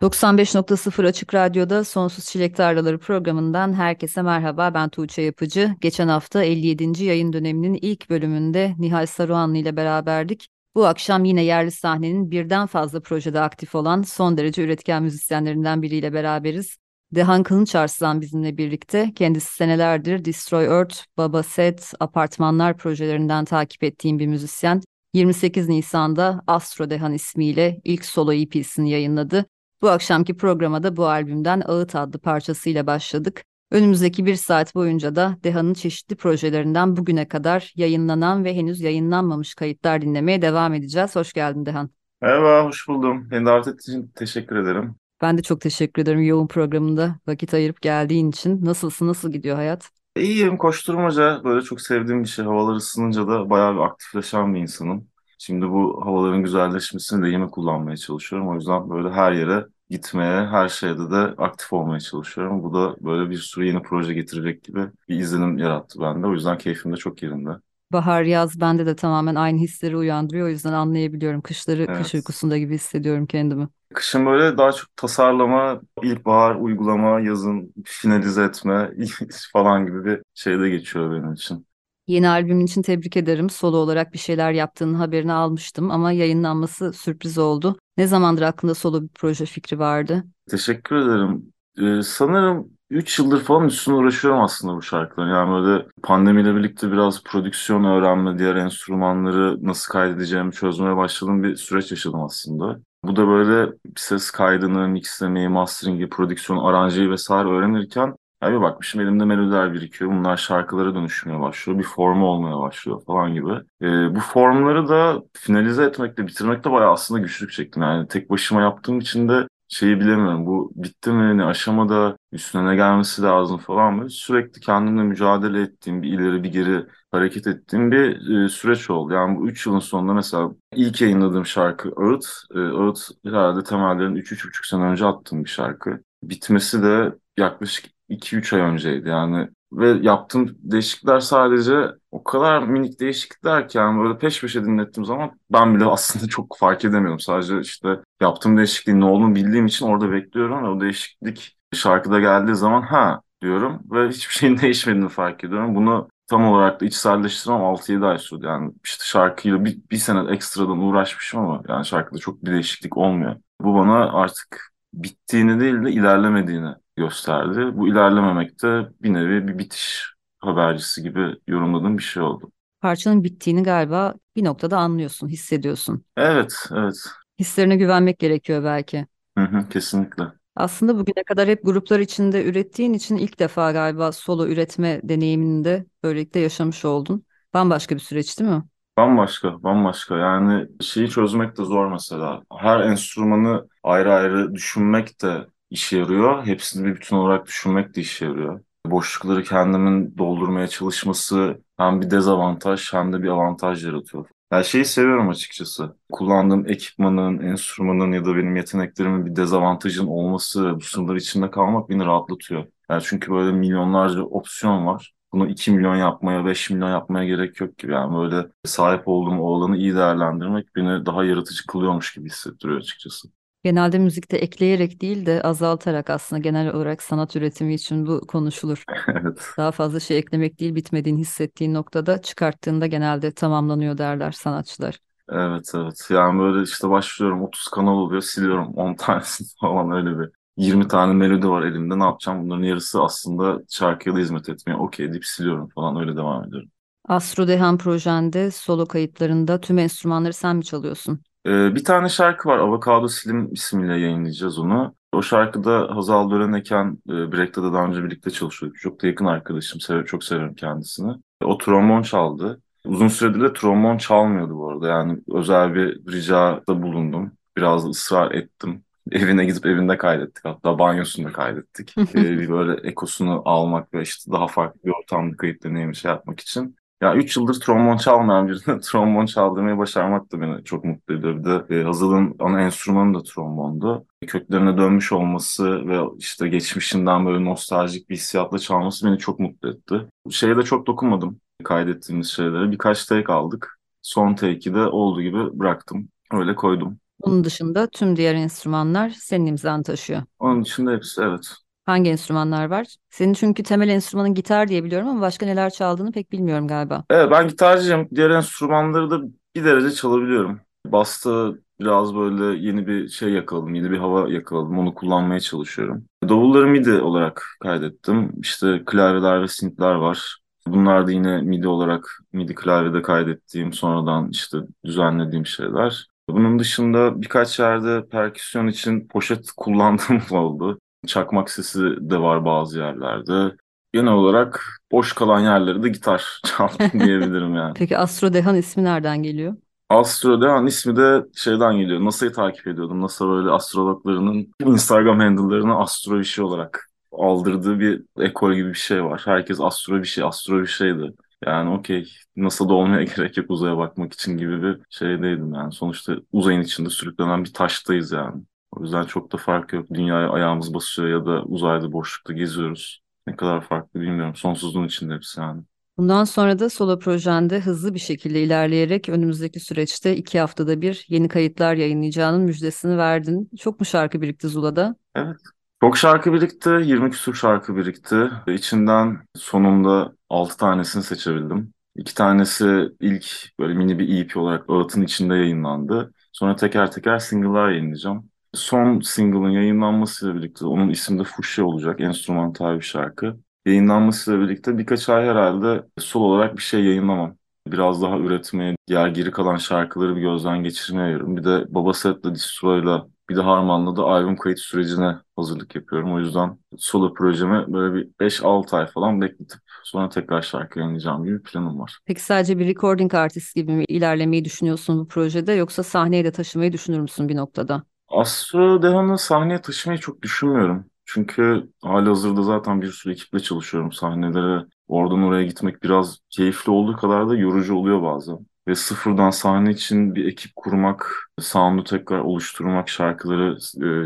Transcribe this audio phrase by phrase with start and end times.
[0.00, 4.74] 95.0 Açık Radyo'da Sonsuz Çilek Tarlaları programından herkese merhaba.
[4.74, 5.74] Ben Tuğçe Yapıcı.
[5.80, 7.04] Geçen hafta 57.
[7.04, 10.48] yayın döneminin ilk bölümünde Nihal Saruhanlı ile beraberdik.
[10.74, 16.12] Bu akşam yine yerli sahnenin birden fazla projede aktif olan son derece üretken müzisyenlerinden biriyle
[16.12, 16.76] beraberiz.
[17.14, 19.12] Dehan Kılınç Arslan bizimle birlikte.
[19.14, 24.80] Kendisi senelerdir Destroy Earth, Baba Set, Apartmanlar projelerinden takip ettiğim bir müzisyen.
[25.14, 29.46] 28 Nisan'da Astro Dehan ismiyle ilk solo EP'sini yayınladı.
[29.82, 33.44] Bu akşamki programa da bu albümden Ağıt adlı parçasıyla başladık.
[33.70, 40.02] Önümüzdeki bir saat boyunca da Deha'nın çeşitli projelerinden bugüne kadar yayınlanan ve henüz yayınlanmamış kayıtlar
[40.02, 41.16] dinlemeye devam edeceğiz.
[41.16, 41.90] Hoş geldin Dehan.
[42.20, 43.30] Merhaba, hoş buldum.
[43.30, 44.94] Beni davet ettiğin için teşekkür ederim.
[45.22, 48.64] Ben de çok teşekkür ederim yoğun programında vakit ayırıp geldiğin için.
[48.64, 49.90] Nasılsın, nasıl gidiyor hayat?
[50.16, 51.44] İyiyim, koşturmaca.
[51.44, 52.44] Böyle çok sevdiğim bir şey.
[52.44, 55.09] Havalar ısınınca da bayağı bir aktifleşen bir insanım.
[55.42, 58.48] Şimdi bu havaların güzelleşmesini de yine kullanmaya çalışıyorum.
[58.48, 62.62] O yüzden böyle her yere gitmeye, her şeyde de aktif olmaya çalışıyorum.
[62.62, 66.26] Bu da böyle bir sürü yeni proje getirecek gibi bir izlenim yarattı bende.
[66.26, 67.50] O yüzden keyfim de çok yerinde.
[67.92, 70.46] Bahar, yaz bende de tamamen aynı hisleri uyandırıyor.
[70.46, 71.40] O yüzden anlayabiliyorum.
[71.40, 72.02] Kışları evet.
[72.02, 73.68] kış uykusunda gibi hissediyorum kendimi.
[73.94, 78.90] Kışın böyle daha çok tasarlama, ilkbahar uygulama, yazın finalize etme
[79.52, 81.66] falan gibi bir şeyde geçiyor benim için.
[82.10, 83.50] Yeni albümün için tebrik ederim.
[83.50, 87.78] Solo olarak bir şeyler yaptığının haberini almıştım ama yayınlanması sürpriz oldu.
[87.96, 90.24] Ne zamandır aklında solo bir proje fikri vardı?
[90.50, 91.52] Teşekkür ederim.
[91.78, 95.30] Ee, sanırım 3 yıldır falan üstüne uğraşıyorum aslında bu şarkıların.
[95.30, 101.90] Yani böyle pandemiyle birlikte biraz prodüksiyon öğrenme, diğer enstrümanları nasıl kaydedeceğimi çözmeye başladığım bir süreç
[101.90, 102.80] yaşadım aslında.
[103.04, 109.72] Bu da böyle ses kaydını, mixlemeyi, masteringi, prodüksiyon, aranjeyi vesaire öğrenirken ya bakmışım elimde melodiler
[109.74, 110.10] birikiyor.
[110.10, 111.78] Bunlar şarkılara dönüşmeye başlıyor.
[111.78, 113.50] Bir formu olmaya başlıyor falan gibi.
[113.82, 117.82] Ee, bu formları da finalize etmekle, bitirmekte bayağı aslında güçlük çektim.
[117.82, 120.46] Yani tek başıma yaptığım için de şeyi bilemiyorum.
[120.46, 124.10] Bu bitti mi, ne aşamada, üstüne ne gelmesi lazım falan mı?
[124.10, 129.12] Sürekli kendimle mücadele ettiğim, bir ileri bir geri hareket ettiğim bir e, süreç oldu.
[129.14, 132.24] Yani bu üç yılın sonunda mesela ilk yayınladığım şarkı Ağıt.
[132.54, 136.00] E, Ağıt herhalde temellerini 3-3,5 sene önce attığım bir şarkı.
[136.22, 139.48] Bitmesi de yaklaşık 2-3 ay önceydi yani.
[139.72, 145.30] Ve yaptığım değişiklikler sadece o kadar minik değişiklikler ki yani böyle peş peşe dinlettiğim zaman
[145.52, 147.20] ben bile aslında çok fark edemiyorum.
[147.20, 147.88] Sadece işte
[148.20, 153.20] yaptığım değişikliğin ne olduğunu bildiğim için orada bekliyorum ve o değişiklik şarkıda geldiği zaman ha
[153.42, 155.74] diyorum ve hiçbir şeyin değişmediğini fark ediyorum.
[155.74, 158.46] Bunu tam olarak da içselleştirmem 6-7 ay sürdü.
[158.46, 163.36] Yani işte şarkıyla bir, bir sene ekstradan uğraşmışım ama yani şarkıda çok bir değişiklik olmuyor.
[163.60, 167.70] Bu bana artık bittiğini değil de ilerlemediğini gösterdi.
[167.76, 170.04] Bu ilerlememek de bir nevi bir bitiş
[170.38, 172.52] habercisi gibi yorumladığım bir şey oldu.
[172.80, 176.04] Parçanın bittiğini galiba bir noktada anlıyorsun, hissediyorsun.
[176.16, 176.96] Evet, evet.
[177.38, 179.06] Hislerine güvenmek gerekiyor belki.
[179.38, 180.24] Hı hı, kesinlikle.
[180.56, 185.86] Aslında bugüne kadar hep gruplar içinde ürettiğin için ilk defa galiba solo üretme deneyimini de
[186.02, 187.24] böylelikle yaşamış oldun.
[187.54, 188.64] Bambaşka bir süreç değil mi?
[188.96, 190.16] Bambaşka, bambaşka.
[190.16, 192.42] Yani şeyi çözmek de zor mesela.
[192.58, 196.46] Her enstrümanı ayrı ayrı düşünmek de işe yarıyor.
[196.46, 198.60] Hepsini bir bütün olarak düşünmek de işe yarıyor.
[198.86, 204.26] Boşlukları kendimin doldurmaya çalışması hem bir dezavantaj hem de bir avantaj yaratıyor.
[204.50, 205.96] Her şeyi seviyorum açıkçası.
[206.12, 212.04] Kullandığım ekipmanın, enstrümanın ya da benim yeteneklerimin bir dezavantajın olması, bu sınırlar içinde kalmak beni
[212.04, 212.66] rahatlatıyor.
[212.90, 215.12] Yani çünkü böyle milyonlarca opsiyon var.
[215.32, 217.92] Bunu 2 milyon yapmaya, 5 milyon yapmaya gerek yok gibi.
[217.92, 223.28] Yani böyle sahip olduğum o alanı iyi değerlendirmek beni daha yaratıcı kılıyormuş gibi hissettiriyor açıkçası.
[223.64, 228.84] Genelde müzikte ekleyerek değil de azaltarak aslında genel olarak sanat üretimi için bu konuşulur.
[229.08, 229.58] Evet.
[229.58, 234.98] Daha fazla şey eklemek değil, bitmediğini hissettiğin noktada çıkarttığında genelde tamamlanıyor derler sanatçılar.
[235.32, 236.06] Evet evet.
[236.10, 240.28] Yani böyle işte başlıyorum 30 kanal oluyor siliyorum 10 tanesini falan öyle bir.
[240.56, 242.44] 20 tane melodi var elimde ne yapacağım?
[242.44, 246.70] Bunların yarısı aslında şarkıya da hizmet etmeye okey deyip siliyorum falan öyle devam ediyorum.
[247.08, 251.22] Astro Dehan projende solo kayıtlarında tüm enstrümanları sen mi çalıyorsun?
[251.46, 252.58] Ee, bir tane şarkı var.
[252.58, 254.94] Avokado Slim ismiyle yayınlayacağız onu.
[255.12, 258.78] O şarkıda Hazal Döreneken, e, Break'te de daha önce birlikte çalışıyorduk.
[258.78, 259.80] Çok da yakın arkadaşım.
[259.80, 261.12] Sev çok severim kendisini.
[261.44, 262.62] O trombon çaldı.
[262.86, 264.88] Uzun süredir de trombon çalmıyordu bu arada.
[264.88, 267.32] Yani özel bir ricada bulundum.
[267.56, 268.84] Biraz ısrar ettim.
[269.12, 270.44] Evine gidip evinde kaydettik.
[270.44, 271.94] Hatta banyosunda kaydettik.
[272.14, 276.40] Ee, bir böyle ekosunu almak ve işte daha farklı bir ortamda kayıt deneyimi şey yapmak
[276.40, 276.76] için.
[277.02, 281.38] Ya 3 yıldır trombon çalmayan birine trombon çaldırmayı başarmak da beni çok mutlu ediyor.
[281.38, 284.06] Bir de e, Hazal'ın ana enstrümanı da trombondu.
[284.26, 290.06] Köklerine dönmüş olması ve işte geçmişinden böyle nostaljik bir hissiyatla çalması beni çok mutlu etti.
[290.30, 292.70] Şeye de çok dokunmadım kaydettiğimiz şeylere.
[292.72, 293.78] Birkaç take aldık.
[294.02, 296.08] Son take'i de olduğu gibi bıraktım.
[296.32, 296.98] Öyle koydum.
[297.24, 300.22] Bunun dışında tüm diğer enstrümanlar senin imzanı taşıyor.
[300.38, 301.54] Onun dışında hepsi evet.
[301.90, 302.86] Hangi enstrümanlar var?
[303.10, 307.04] Senin çünkü temel enstrümanın gitar diye biliyorum ama başka neler çaldığını pek bilmiyorum galiba.
[307.10, 308.08] Evet ben gitarcıyım.
[308.14, 309.20] Diğer enstrümanları da
[309.56, 310.60] bir derece çalabiliyorum.
[310.86, 314.78] Basta biraz böyle yeni bir şey yakaladım, yeni bir hava yakaladım.
[314.78, 316.04] Onu kullanmaya çalışıyorum.
[316.28, 318.32] Davulları MIDI olarak kaydettim.
[318.40, 320.38] İşte klavyeler ve synthler var.
[320.66, 326.06] Bunlar da yine MIDI olarak MIDI klavyede kaydettiğim, sonradan işte düzenlediğim şeyler.
[326.28, 330.78] Bunun dışında birkaç yerde perküsyon için poşet kullandığım oldu.
[331.06, 333.56] Çakmak sesi de var bazı yerlerde.
[333.92, 337.74] Genel olarak boş kalan yerleri de gitar çaldım diyebilirim yani.
[337.74, 339.56] Peki Astro Dehan ismi nereden geliyor?
[339.88, 342.04] Astro Dehan ismi de şeyden geliyor.
[342.04, 343.00] NASA'yı takip ediyordum.
[343.00, 349.22] NASA böyle astrologlarının Instagram handle'larını astro işi olarak aldırdığı bir ekol gibi bir şey var.
[349.24, 351.12] Herkes astro bir şey, astro bir şeydi.
[351.46, 355.72] Yani okey NASA'da olmaya gerek yok uzaya bakmak için gibi bir şeydeydim yani.
[355.72, 358.42] Sonuçta uzayın içinde sürüklenen bir taştayız yani.
[358.72, 359.86] O yüzden çok da fark yok.
[359.94, 363.02] Dünyaya ayağımız basıyor ya da uzayda boşlukta geziyoruz.
[363.26, 364.34] Ne kadar farklı bilmiyorum.
[364.36, 365.62] Sonsuzluğun içinde hepsi yani.
[365.98, 371.28] Bundan sonra da solo projende hızlı bir şekilde ilerleyerek önümüzdeki süreçte iki haftada bir yeni
[371.28, 373.50] kayıtlar yayınlayacağının müjdesini verdin.
[373.58, 374.96] Çok mu şarkı birikti Zula'da?
[375.14, 375.36] Evet.
[375.80, 376.68] Çok şarkı birikti.
[376.68, 378.30] 20 küsur şarkı birikti.
[378.46, 381.72] İçinden sonunda 6 tanesini seçebildim.
[381.96, 383.26] İki tanesi ilk
[383.60, 386.12] böyle mini bir EP olarak Ağıt'ın içinde yayınlandı.
[386.32, 388.30] Sonra teker teker single'lar yayınlayacağım.
[388.54, 392.00] Son single'ın yayınlanmasıyla birlikte onun ismi de Fuşya olacak.
[392.00, 393.36] Enstrümantal bir şarkı.
[393.66, 397.36] Yayınlanmasıyla birlikte birkaç ay herhalde sol olarak bir şey yayınlamam.
[397.66, 401.36] Biraz daha üretmeye, diğer geri kalan şarkıları bir gözden geçirmeye ayırıyorum.
[401.36, 406.12] Bir de Baba Set'le Distro'yla bir de Harman'la da albüm kayıt sürecine hazırlık yapıyorum.
[406.14, 411.38] O yüzden solo projemi böyle bir 5-6 ay falan bekletip sonra tekrar şarkı yayınlayacağım gibi
[411.38, 411.98] bir planım var.
[412.06, 416.72] Peki sadece bir recording artist gibi mi ilerlemeyi düşünüyorsun bu projede yoksa sahneye de taşımayı
[416.72, 417.82] düşünür müsün bir noktada?
[418.10, 420.86] Astro Dehan'ı sahneye taşımayı çok düşünmüyorum.
[421.04, 424.66] Çünkü halihazırda zaten bir sürü ekiple çalışıyorum sahnelere.
[424.88, 428.38] Oradan oraya gitmek biraz keyifli olduğu kadar da yorucu oluyor bazen.
[428.68, 433.56] Ve sıfırdan sahne için bir ekip kurmak, sound'u tekrar oluşturmak, şarkıları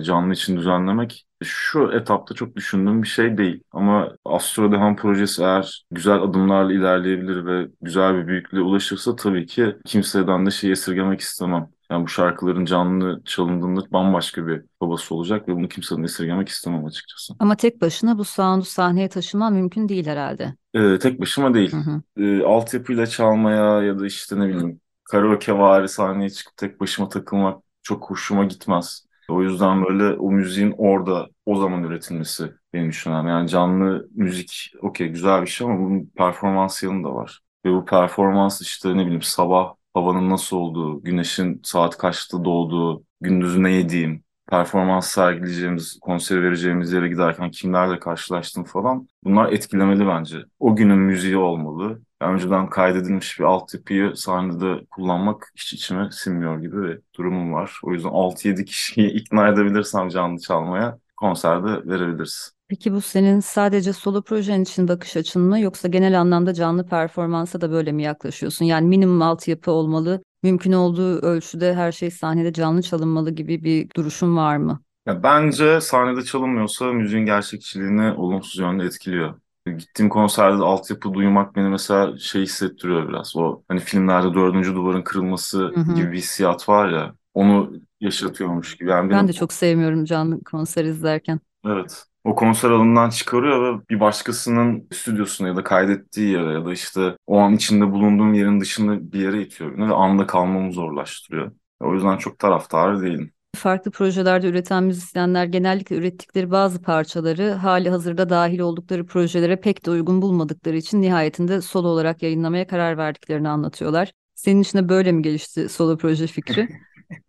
[0.01, 3.63] e, canlı için düzenlemek şu etapta çok düşündüğüm bir şey değil.
[3.73, 9.77] Ama Astro Dehan projesi eğer güzel adımlarla ilerleyebilir ve güzel bir büyüklüğe ulaşırsa tabii ki
[9.87, 11.69] kimseden de şey esirgemek istemem.
[11.95, 17.35] Yani bu şarkıların canlı çalındığında bambaşka bir babası olacak ve bunu kimseden esirgemek istemem açıkçası.
[17.39, 20.55] Ama tek başına bu sound'u sahneye taşıman mümkün değil herhalde.
[20.75, 21.73] Ee, tek başıma değil.
[21.73, 22.03] Hı hı.
[22.17, 27.63] Ee, altyapıyla çalmaya ya da işte ne bileyim karaoke vari sahneye çıkıp tek başıma takılmak
[27.83, 29.07] çok hoşuma gitmez.
[29.29, 33.29] O yüzden böyle o müziğin orada o zaman üretilmesi benim düşünüyorum.
[33.29, 37.41] Yani canlı müzik okey güzel bir şey ama bunun performans yanı da var.
[37.65, 43.63] Ve bu performans işte ne bileyim sabah havanın nasıl olduğu, güneşin saat kaçta doğduğu, gündüzü
[43.63, 49.09] ne yediğim, performans sergileyeceğimiz, konser vereceğimiz yere giderken kimlerle karşılaştım falan.
[49.25, 50.39] Bunlar etkilemeli bence.
[50.59, 52.03] O günün müziği olmalı.
[52.21, 57.81] Önceden kaydedilmiş bir altyapıyı sahnede kullanmak hiç içime sinmiyor gibi bir durumum var.
[57.83, 62.54] O yüzden 6-7 kişiyi ikna edebilirsem canlı çalmaya konserde verebiliriz.
[62.69, 67.61] Peki bu senin sadece solo projen için bakış açın mı yoksa genel anlamda canlı performansa
[67.61, 68.65] da böyle mi yaklaşıyorsun?
[68.65, 74.37] Yani minimum altyapı olmalı, mümkün olduğu ölçüde her şey sahnede canlı çalınmalı gibi bir duruşun
[74.37, 74.83] var mı?
[75.07, 79.41] Ya bence sahnede çalınmıyorsa müziğin gerçekçiliğini olumsuz yönde etkiliyor.
[79.79, 83.37] Gittiğim konserde altyapı duymak beni mesela şey hissettiriyor biraz.
[83.37, 85.93] O hani filmlerde dördüncü duvarın kırılması Hı hı.
[85.95, 87.15] gibi bir hissiyat var ya.
[87.35, 88.91] Onu yaşatıyormuş gibi.
[88.91, 91.41] Yani Ben benim de çok sevmiyorum canlı konser izlerken.
[91.65, 92.07] Evet.
[92.25, 97.17] O konser alanından çıkarıyor ve bir başkasının stüdyosuna ya da kaydettiği yere ya da işte
[97.27, 101.53] o an içinde bulunduğum yerin dışında bir yere itiyor beni ve anda kalmamı zorlaştırıyor.
[101.81, 103.31] O yüzden çok taraftarı değilim.
[103.57, 109.91] Farklı projelerde üreten müzisyenler genellikle ürettikleri bazı parçaları hali hazırda dahil oldukları projelere pek de
[109.91, 114.13] uygun bulmadıkları için nihayetinde solo olarak yayınlamaya karar verdiklerini anlatıyorlar.
[114.35, 116.69] Senin için de böyle mi gelişti solo proje fikri?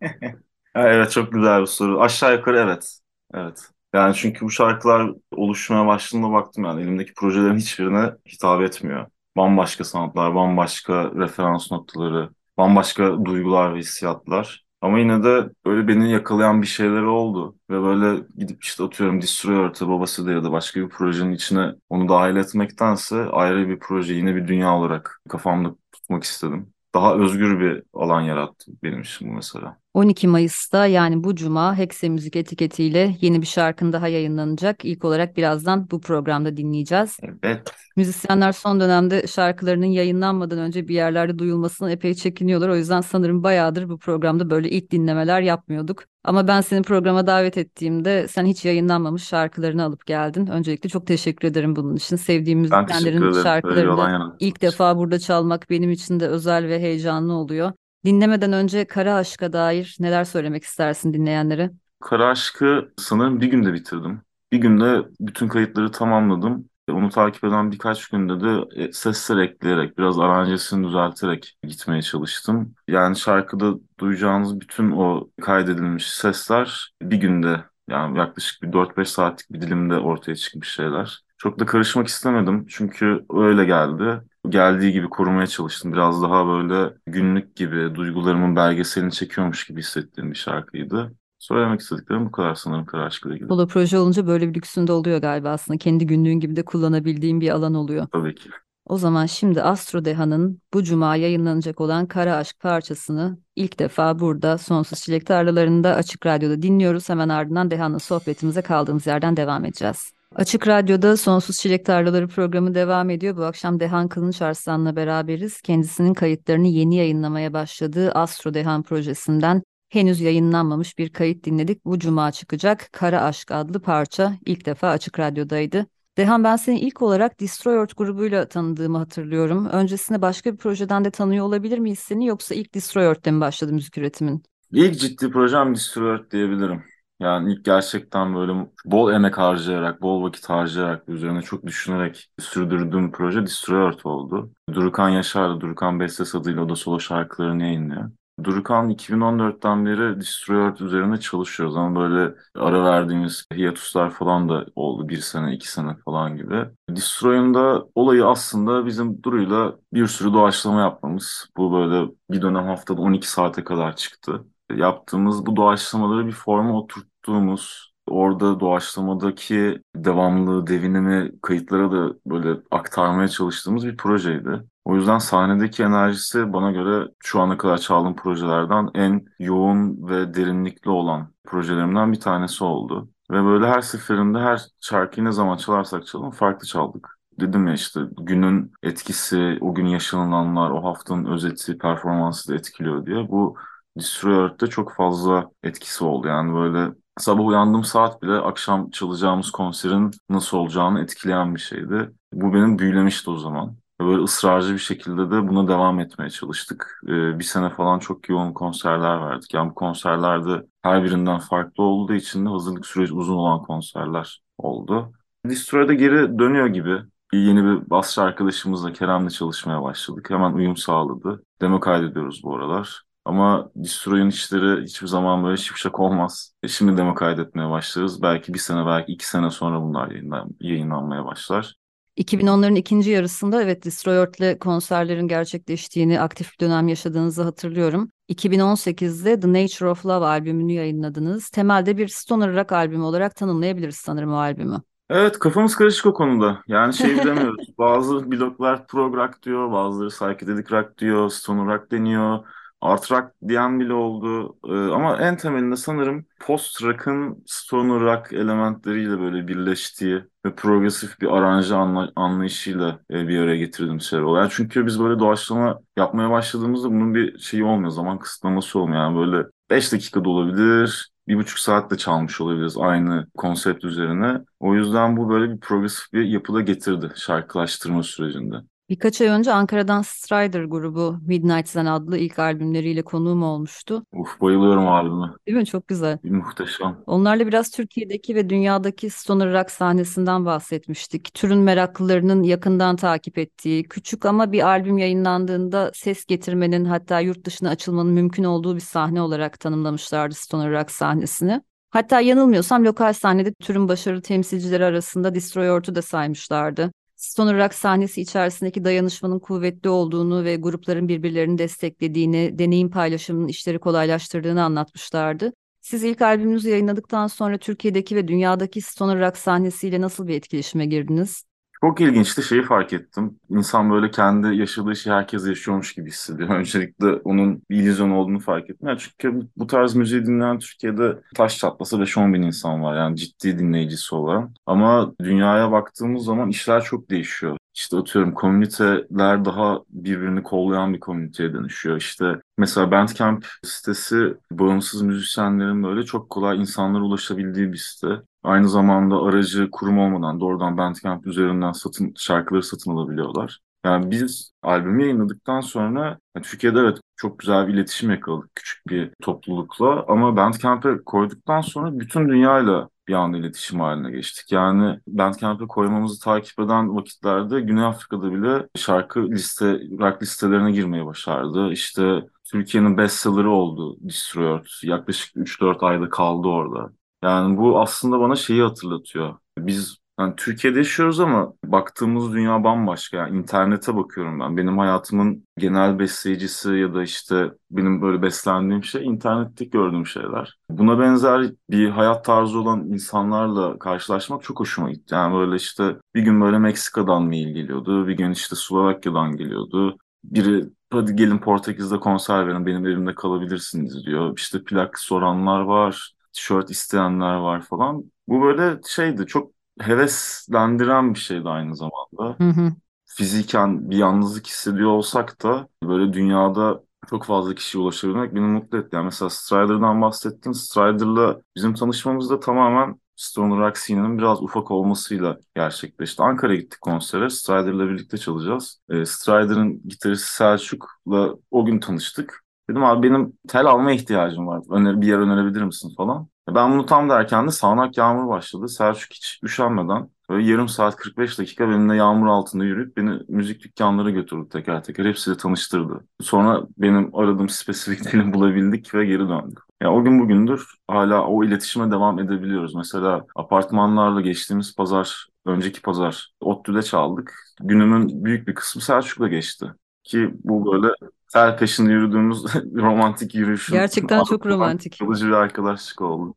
[0.74, 2.00] Evet çok güzel bir soru.
[2.00, 2.98] Aşağı yukarı evet.
[3.34, 3.70] Evet.
[3.96, 9.06] Yani çünkü bu şarkılar oluşmaya başladığında baktım yani elimdeki projelerin hiçbirine hitap etmiyor.
[9.36, 14.64] Bambaşka sanatlar, bambaşka referans noktaları, bambaşka duygular ve hissiyatlar.
[14.80, 17.56] Ama yine de böyle beni yakalayan bir şeyleri oldu.
[17.70, 22.08] Ve böyle gidip işte atıyorum Destroyer'ı babası da ya da başka bir projenin içine onu
[22.08, 26.72] dahil etmektense ayrı bir proje, yine bir dünya olarak kafamda tutmak istedim.
[26.94, 29.78] Daha özgür bir alan yarattı benim için bu mesela.
[29.96, 34.84] 12 Mayıs'ta yani bu cuma Hexe Müzik etiketiyle yeni bir şarkın daha yayınlanacak.
[34.84, 37.16] İlk olarak birazdan bu programda dinleyeceğiz.
[37.42, 37.72] Evet.
[37.96, 42.68] Müzisyenler son dönemde şarkılarının yayınlanmadan önce bir yerlerde duyulmasına epey çekiniyorlar.
[42.68, 46.04] O yüzden sanırım bayağıdır bu programda böyle ilk dinlemeler yapmıyorduk.
[46.24, 50.46] Ama ben seni programa davet ettiğimde sen hiç yayınlanmamış şarkılarını alıp geldin.
[50.46, 52.16] Öncelikle çok teşekkür ederim bunun için.
[52.16, 57.72] Sevdiğim müzisyenlerin şarkılarını ilk defa burada çalmak benim için de özel ve heyecanlı oluyor.
[58.04, 61.70] Dinlemeden önce Kara Aşk'a dair neler söylemek istersin dinleyenlere?
[62.00, 64.22] Kara Aşk'ı sanırım bir günde bitirdim.
[64.52, 66.68] Bir günde bütün kayıtları tamamladım.
[66.90, 72.74] Onu takip eden birkaç günde de e, sesler ekleyerek, biraz aranjesini düzelterek gitmeye çalıştım.
[72.88, 79.60] Yani şarkıda duyacağınız bütün o kaydedilmiş sesler bir günde, yani yaklaşık bir 4-5 saatlik bir
[79.60, 81.20] dilimde ortaya çıkmış şeyler.
[81.38, 84.20] Çok da karışmak istemedim çünkü öyle geldi.
[84.48, 85.92] Geldiği gibi korumaya çalıştım.
[85.92, 91.14] Biraz daha böyle günlük gibi, duygularımın belgeselini çekiyormuş gibi hissettiğim bir şarkıydı.
[91.38, 93.48] Söylemek istediklerim bu kadar sanırım Kara Aşkı'yla ilgili.
[93.48, 95.78] Solo proje olunca böyle bir lüksünde oluyor galiba aslında.
[95.78, 98.06] Kendi günlüğün gibi de kullanabildiğin bir alan oluyor.
[98.12, 98.50] Tabii ki.
[98.86, 104.58] O zaman şimdi Astro Deha'nın bu cuma yayınlanacak olan Kara Aşk parçasını ilk defa burada
[104.58, 107.08] Sonsuz Çilek Tarlalarında Açık Radyo'da dinliyoruz.
[107.08, 110.15] Hemen ardından Deha'nın sohbetimize kaldığımız yerden devam edeceğiz.
[110.36, 113.36] Açık Radyo'da Sonsuz Çilek Tarlaları programı devam ediyor.
[113.36, 115.60] Bu akşam Dehan Kılınç Arslan'la beraberiz.
[115.60, 121.84] Kendisinin kayıtlarını yeni yayınlamaya başladığı Astro Dehan projesinden henüz yayınlanmamış bir kayıt dinledik.
[121.84, 125.86] Bu cuma çıkacak Kara Aşk adlı parça ilk defa Açık Radyo'daydı.
[126.16, 129.66] Dehan ben seni ilk olarak Destroy grubuyla tanıdığımı hatırlıyorum.
[129.66, 133.72] Öncesinde başka bir projeden de tanıyor olabilir miyiz seni yoksa ilk Destroy Earth'te mi başladı
[133.72, 134.42] müzik üretimin?
[134.72, 136.95] İlk ciddi projem Destroyer diyebilirim.
[137.20, 143.42] Yani ilk gerçekten böyle bol emek harcayarak, bol vakit harcayarak, üzerine çok düşünerek sürdürdüğüm proje
[143.42, 144.50] Destroyer oldu.
[144.72, 148.10] Durukan Yaşar da Durukan Bestes adıyla o da solo şarkılarını yayınlıyor.
[148.44, 155.08] Durukan 2014'ten beri Destroyer üzerine çalışıyoruz ama böyle ara verdiğimiz hiatuslar falan da oldu.
[155.08, 156.64] Bir sene, iki sene falan gibi.
[156.90, 161.48] Destroyer'ın da olayı aslında bizim Duru'yla bir sürü doğaçlama yapmamız.
[161.56, 164.44] Bu böyle bir dönem haftada 12 saate kadar çıktı
[164.76, 173.86] yaptığımız bu doğaçlamaları bir forma oturttuğumuz, orada doğaçlamadaki devamlılığı, devinimi kayıtlara da böyle aktarmaya çalıştığımız
[173.86, 174.62] bir projeydi.
[174.84, 180.90] O yüzden sahnedeki enerjisi bana göre şu ana kadar çaldığım projelerden en yoğun ve derinlikli
[180.90, 183.08] olan projelerimden bir tanesi oldu.
[183.30, 187.18] Ve böyle her seferinde her şarkıyı ne zaman çalarsak çalalım farklı çaldık.
[187.40, 193.28] Dedim ya işte günün etkisi, o gün yaşanılanlar, o haftanın özeti, performansı da etkiliyor diye.
[193.30, 193.56] Bu
[193.96, 196.28] Destroyer'de çok fazla etkisi oldu.
[196.28, 202.10] Yani böyle sabah uyandığım saat bile akşam çalacağımız konserin nasıl olacağını etkileyen bir şeydi.
[202.32, 203.76] Bu benim büyülemişti o zaman.
[204.00, 207.00] Böyle ısrarcı bir şekilde de buna devam etmeye çalıştık.
[207.08, 209.54] Ee, bir sene falan çok yoğun konserler verdik.
[209.54, 215.12] Yani bu konserlerde her birinden farklı olduğu için de hazırlık süreci uzun olan konserler oldu.
[215.46, 216.98] Destroyer'da geri dönüyor gibi.
[217.32, 220.30] Yeni bir basçı arkadaşımızla Kerem'le çalışmaya başladık.
[220.30, 221.42] Hemen uyum sağladı.
[221.60, 223.05] Demo kaydediyoruz bu aralar.
[223.26, 226.54] Ama Destroy'un işleri hiçbir zaman böyle şipşak olmaz.
[226.62, 228.22] E şimdi demo kaydetmeye başlarız.
[228.22, 231.76] Belki bir sene, belki iki sene sonra bunlar yayınlan yayınlanmaya başlar.
[232.16, 238.10] 2010'ların ikinci yarısında evet Destroy Earth'le konserlerin gerçekleştiğini, aktif bir dönem yaşadığınızı hatırlıyorum.
[238.28, 241.50] 2018'de The Nature of Love albümünü yayınladınız.
[241.50, 244.82] Temelde bir stoner rock albümü olarak tanımlayabiliriz sanırım o albümü.
[245.10, 246.62] Evet kafamız karışık o konuda.
[246.68, 247.68] Yani şey bilemiyoruz.
[247.78, 252.38] Bazı bloglar prog rock diyor, bazıları psychedelic rock diyor, stoner rock deniyor.
[252.80, 254.56] Art rock diyen bile oldu.
[254.68, 261.26] Ee, ama en temelinde sanırım post rock'ın stoner rock elementleriyle böyle birleştiği ve progresif bir
[261.36, 264.42] aranje anla- anlayışıyla e, bir araya getirdiğim şeyler oluyor.
[264.42, 269.00] Yani çünkü biz böyle doğaçlama yapmaya başladığımızda bunun bir şeyi olmuyor, zaman kısıtlaması olmuyor.
[269.02, 274.40] Yani böyle 5 dakikada olabilir, bir buçuk saat de çalmış olabiliriz aynı konsept üzerine.
[274.60, 278.56] O yüzden bu böyle bir progresif bir yapıda getirdi şarkılaştırma sürecinde.
[278.88, 284.02] Birkaç ay önce Ankara'dan Strider grubu Midnight Zen adlı ilk albümleriyle konuğum olmuştu.
[284.12, 285.26] Uf bayılıyorum albüme.
[285.46, 285.66] Değil mi?
[285.66, 286.18] Çok güzel.
[286.24, 286.96] Muhteşem.
[287.06, 291.34] Onlarla biraz Türkiye'deki ve dünyadaki stoner rock sahnesinden bahsetmiştik.
[291.34, 297.70] Türün meraklılarının yakından takip ettiği, küçük ama bir albüm yayınlandığında ses getirmenin hatta yurt dışına
[297.70, 301.62] açılmanın mümkün olduğu bir sahne olarak tanımlamışlardı stoner rock sahnesini.
[301.90, 306.92] Hatta yanılmıyorsam lokal sahnede türün başarılı temsilcileri arasında Destroy Ort'u da saymışlardı.
[307.26, 314.62] Stoner Rock sahnesi içerisindeki dayanışmanın kuvvetli olduğunu ve grupların birbirlerini desteklediğini, deneyim paylaşımının işleri kolaylaştırdığını
[314.62, 315.52] anlatmışlardı.
[315.80, 321.44] Siz ilk albümünüzü yayınladıktan sonra Türkiye'deki ve dünyadaki stoner rock sahnesiyle nasıl bir etkileşime girdiniz?
[321.80, 323.40] Çok ilginçti şeyi fark ettim.
[323.50, 326.48] İnsan böyle kendi yaşadığı şeyi herkes yaşıyormuş gibi hissediyor.
[326.58, 328.88] Öncelikle onun bir illüzyon olduğunu fark ettim.
[328.88, 332.96] Yani çünkü bu tarz müziği dinleyen Türkiye'de taş çatlasa 5-10 bin insan var.
[332.96, 334.54] Yani ciddi dinleyicisi olan.
[334.66, 337.56] Ama dünyaya baktığımız zaman işler çok değişiyor.
[337.76, 341.96] İşte atıyorum komüniteler daha birbirini kollayan bir komüniteye dönüşüyor.
[341.96, 348.08] İşte mesela Bandcamp sitesi bağımsız müzisyenlerin böyle çok kolay insanlara ulaşabildiği bir site.
[348.42, 353.60] Aynı zamanda aracı kurum olmadan doğrudan Bandcamp üzerinden satın şarkıları satın alabiliyorlar.
[353.84, 359.10] Yani biz albümü yayınladıktan sonra yani Türkiye'de evet çok güzel bir iletişim yakaladık küçük bir
[359.22, 364.52] toplulukla ama Bandcamp'e koyduktan sonra bütün dünyayla bir anda iletişim haline geçtik.
[364.52, 369.66] Yani Bandcamp'e koymamızı takip eden vakitlerde Güney Afrika'da bile şarkı liste,
[369.98, 371.72] rock listelerine girmeye başardı.
[371.72, 374.80] İşte Türkiye'nin bestseller'ı oldu Destroyer.
[374.84, 376.92] Yaklaşık 3-4 ayda kaldı orada.
[377.22, 379.34] Yani bu aslında bana şeyi hatırlatıyor.
[379.58, 383.16] Biz yani Türkiye'de yaşıyoruz ama baktığımız dünya bambaşka.
[383.16, 384.56] Yani internete bakıyorum ben.
[384.56, 390.58] Benim hayatımın genel besleyicisi ya da işte benim böyle beslendiğim şey internette gördüğüm şeyler.
[390.70, 395.14] Buna benzer bir hayat tarzı olan insanlarla karşılaşmak çok hoşuma gitti.
[395.14, 399.98] Yani böyle işte bir gün böyle Meksika'dan mail geliyordu, bir gün işte Slovakya'dan geliyordu.
[400.24, 404.38] Biri hadi gelin Portekiz'de konser verin benim evimde kalabilirsiniz diyor.
[404.38, 408.04] İşte plak soranlar var, tişört isteyenler var falan.
[408.28, 412.36] Bu böyle şeydi çok heveslendiren bir şeydi aynı zamanda.
[412.40, 412.72] Hı hı.
[413.04, 418.88] Fiziken bir yalnızlık hissediyor olsak da böyle dünyada çok fazla kişiye ulaşabilmek beni mutlu etti.
[418.96, 420.52] Yani mesela Strider'dan bahsettin.
[420.52, 426.22] Strider'la bizim tanışmamız da tamamen Stoner Rock scene'nin biraz ufak olmasıyla gerçekleşti.
[426.22, 427.30] Ankara'ya gittik konsere.
[427.30, 428.80] Strider'la birlikte çalacağız.
[428.90, 432.44] E, Strider'ın gitaristi Selçuk'la o gün tanıştık.
[432.70, 434.62] Dedim abi benim tel alma ihtiyacım var.
[434.70, 436.28] Öner bir yer önerebilir misin falan.
[436.48, 438.68] Ben bunu tam derken de sağanak yağmur başladı.
[438.68, 444.10] Selçuk hiç üşenmeden böyle yarım saat 45 dakika benimle yağmur altında yürüyüp beni müzik dükkanlara
[444.10, 445.04] götürdü teker teker.
[445.04, 446.04] Hepsiyle tanıştırdı.
[446.20, 449.58] Sonra benim aradığım spesifik dili bulabildik ve geri döndük.
[449.82, 452.74] Ya o gün bugündür hala o iletişime devam edebiliyoruz.
[452.74, 457.34] Mesela apartmanlarla geçtiğimiz pazar, önceki pazar ODTÜ'de çaldık.
[457.60, 459.66] Günümün büyük bir kısmı Selçuk'la geçti.
[460.04, 460.88] Ki bu böyle
[461.32, 462.44] ter peşinde yürüdüğümüz
[462.76, 465.00] romantik yürüyüşün Gerçekten çok romantik.
[465.00, 466.34] kalıcı bir arkadaşlık oldu.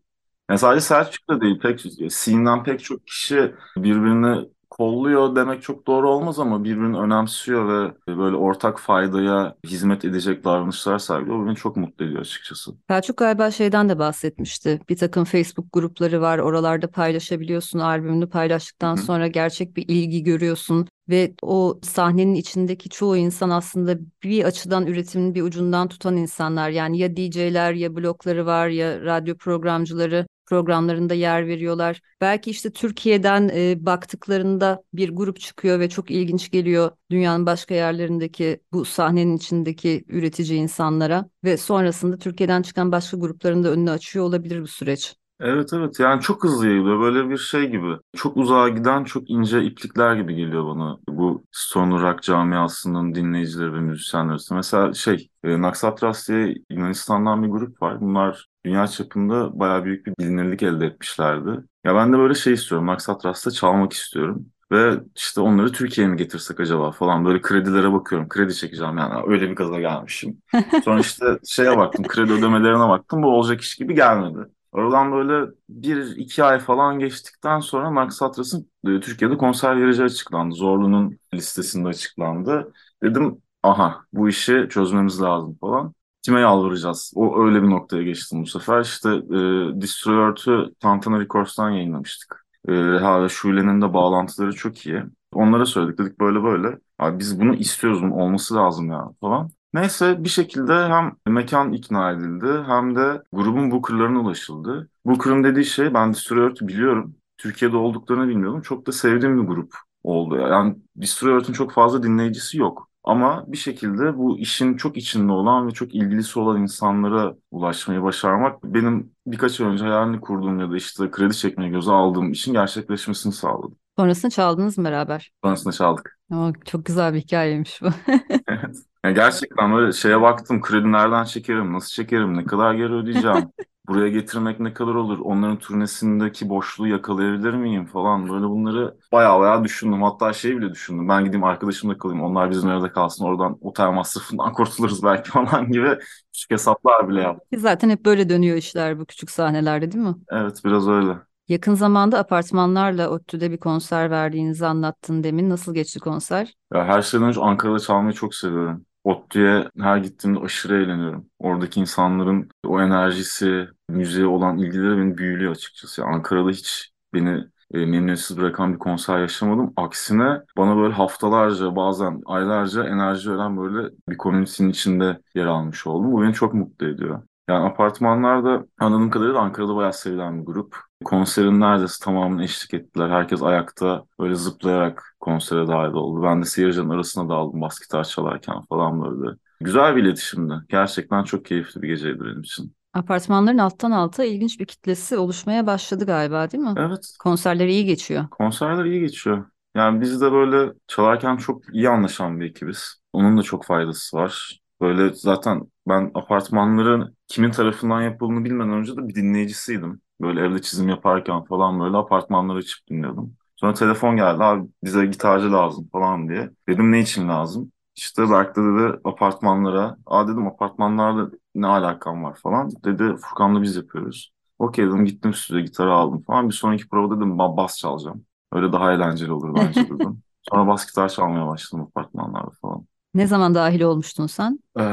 [0.49, 1.82] Yani sadece Selçuk'ta değil, pek
[2.13, 8.35] Sin'den pek çok kişi birbirini kolluyor demek çok doğru olmaz ama birbirini önemsiyor ve böyle
[8.35, 11.39] ortak faydaya hizmet edecek davranışlar sergiliyor.
[11.39, 12.71] Bu beni çok mutlu ediyor açıkçası.
[12.87, 14.79] Selçuk galiba şeyden de bahsetmişti.
[14.89, 16.37] Bir takım Facebook grupları var.
[16.37, 17.79] Oralarda paylaşabiliyorsun.
[17.79, 19.05] Albümünü paylaştıktan Hı-hı.
[19.05, 20.87] sonra gerçek bir ilgi görüyorsun.
[21.09, 26.69] Ve o sahnenin içindeki çoğu insan aslında bir açıdan üretimin bir ucundan tutan insanlar.
[26.69, 32.01] Yani ya DJ'ler ya blokları var ya radyo programcıları programlarında yer veriyorlar.
[32.21, 38.59] Belki işte Türkiye'den e, baktıklarında bir grup çıkıyor ve çok ilginç geliyor dünyanın başka yerlerindeki
[38.73, 44.62] bu sahnenin içindeki üretici insanlara ve sonrasında Türkiye'den çıkan başka grupların da önünü açıyor olabilir
[44.62, 45.18] bu süreç.
[45.39, 47.97] Evet evet yani çok hızlı yayılıyor böyle bir şey gibi.
[48.15, 53.80] Çok uzağa giden çok ince iplikler gibi geliyor bana bu stoner rock camiasının dinleyicileri ve
[53.80, 54.56] müzisyenler arasında.
[54.58, 58.02] Mesela şey e, Naxatras diye Yunanistan'dan bir grup var.
[58.02, 61.49] Bunlar dünya çapında bayağı büyük bir bilinirlik elde etmişlerdi.
[61.84, 62.88] Ya ben de böyle şey istiyorum.
[62.88, 64.45] Naxatras'ta çalmak istiyorum.
[64.71, 68.30] Ve işte onları Türkiye'ye mi getirsek acaba falan böyle kredilere bakıyorum.
[68.30, 70.41] Kredi çekeceğim yani öyle bir gaza gelmişim.
[70.86, 74.39] Sonra işte şeye baktım kredi ödemelerine baktım bu olacak iş gibi gelmedi.
[74.71, 80.55] Oradan böyle bir iki ay falan geçtikten sonra Max Atras'ın e, Türkiye'de konser vereceği açıklandı.
[80.55, 82.73] Zorlu'nun listesinde açıklandı.
[83.03, 85.93] Dedim aha bu işi çözmemiz lazım falan.
[86.21, 87.12] Kime yalvaracağız?
[87.15, 88.82] O öyle bir noktaya geçtim bu sefer.
[88.82, 92.45] İşte e, Destroyer'ı Tantana Records'tan yayınlamıştık.
[92.67, 95.03] E, Reha ve Şule'nin de bağlantıları çok iyi.
[95.34, 96.79] Onlara söyledik dedik böyle böyle.
[96.99, 99.49] Abi biz bunu istiyoruz, olması lazım ya falan.
[99.73, 104.89] Neyse bir şekilde hem mekan ikna edildi hem de grubun bookerlarına ulaşıldı.
[105.05, 107.15] Booker'ın dediği şey ben Destroyer'ı biliyorum.
[107.38, 108.62] Türkiye'de olduklarını bilmiyordum.
[108.62, 109.73] Çok da sevdiğim bir grup.
[110.03, 110.36] oldu.
[110.38, 110.75] Yani
[111.23, 112.89] Earth'ün çok fazla dinleyicisi yok.
[113.03, 118.63] Ama bir şekilde bu işin çok içinde olan ve çok ilgilisi olan insanlara ulaşmayı başarmak
[118.63, 123.34] benim birkaç ay önce hayalini kurduğum ya da işte kredi çekmeye göze aldığım işin gerçekleşmesini
[123.34, 123.75] sağladı.
[123.97, 125.32] Sonrasında çaldınız mı beraber?
[125.43, 126.19] Sonrasında çaldık.
[126.32, 127.88] Ama çok güzel bir hikayeymiş bu.
[128.47, 128.88] Evet.
[129.05, 130.62] Yani gerçekten böyle şeye baktım.
[130.62, 133.51] Kredi nereden çekerim, nasıl çekerim, ne kadar geri ödeyeceğim,
[133.88, 138.29] buraya getirmek ne kadar olur, onların turnesindeki boşluğu yakalayabilir miyim falan.
[138.29, 140.03] Böyle bunları bayağı bayağı düşündüm.
[140.03, 141.09] Hatta şey bile düşündüm.
[141.09, 145.97] Ben gideyim arkadaşımla kalayım, onlar bizim arada kalsın, oradan otel masrafından kurtuluruz belki falan gibi
[146.33, 147.59] küçük hesaplar bile yaptım.
[147.59, 150.15] Zaten hep böyle dönüyor işler bu küçük sahnelerde değil mi?
[150.31, 151.17] Evet, biraz öyle.
[151.47, 155.49] Yakın zamanda apartmanlarla ODTÜ'de bir konser verdiğinizi anlattın demin.
[155.49, 156.53] Nasıl geçti konser?
[156.73, 158.85] Ya her şeyden önce Ankara'da çalmayı çok seviyorum.
[159.03, 161.29] ODTÜ'ye her gittiğimde aşırı eğleniyorum.
[161.39, 166.01] Oradaki insanların o enerjisi, müziğe olan ilgileri beni büyülüyor açıkçası.
[166.01, 167.29] Yani Ankara'da hiç beni
[167.73, 169.73] e, memnuniyetsiz bırakan bir konser yaşamadım.
[169.75, 176.12] Aksine bana böyle haftalarca bazen aylarca enerji veren böyle bir komünitenin içinde yer almış oldum.
[176.12, 177.21] Bu beni çok mutlu ediyor.
[177.49, 180.75] Yani apartmanlarda anladığım kadarıyla Ankara'da bayağı sevilen bir grup.
[181.05, 183.09] Konserin neredeyse tamamını eşlik ettiler.
[183.09, 186.23] Herkes ayakta böyle zıplayarak konsere dahil oldu.
[186.23, 189.38] Ben de seyircinin arasına daldım bas gitar çalarken falan böyle.
[189.62, 190.53] Güzel bir iletişimdi.
[190.69, 192.75] Gerçekten çok keyifli bir geceydi benim için.
[192.93, 196.73] Apartmanların alttan alta ilginç bir kitlesi oluşmaya başladı galiba değil mi?
[196.77, 198.25] Evet, Konserler iyi geçiyor.
[198.31, 199.45] konserler iyi geçiyor.
[199.75, 203.01] Yani biz de böyle çalarken çok iyi anlaşan bir ekibiz.
[203.13, 204.59] Onun da çok faydası var.
[204.81, 210.01] Böyle zaten ben apartmanların kimin tarafından yapıldığını bilmeden önce de bir dinleyicisiydim.
[210.21, 213.35] Böyle evde çizim yaparken falan böyle apartmanları açıp dinliyordum.
[213.57, 216.51] Sonra telefon geldi abi bize gitarcı lazım falan diye.
[216.69, 217.73] Dedim ne için lazım?
[217.97, 219.97] İşte Berk de dedi apartmanlara.
[220.07, 222.71] Aa dedim apartmanlarla ne alakam var falan.
[222.85, 224.31] Dedi Furkan'la biz yapıyoruz.
[224.59, 226.49] Okey dedim gittim stüdyoya gitarı aldım falan.
[226.49, 228.25] Bir sonraki prova dedim "ba- bas çalacağım.
[228.53, 230.23] Öyle daha eğlenceli olur bence dedim.
[230.41, 232.85] Sonra bas gitar çalmaya başladım apartmanlarda falan.
[233.19, 234.60] Ne zaman dahil olmuştun sen?
[234.79, 234.84] Ee,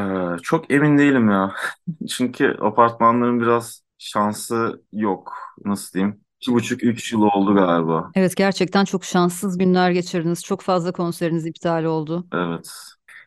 [0.42, 1.54] çok emin değilim ya.
[2.08, 5.32] Çünkü apartmanların biraz şansı yok.
[5.64, 6.20] Nasıl diyeyim?
[6.40, 8.10] İki buçuk, üç yıl oldu galiba.
[8.14, 10.44] Evet gerçekten çok şanssız günler geçirdiniz.
[10.44, 12.26] Çok fazla konseriniz iptal oldu.
[12.32, 12.70] Evet.